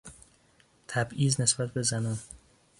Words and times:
تبعیض 0.87 1.41
نسبت 1.41 1.73
به 1.73 1.81
زنان 1.81 2.19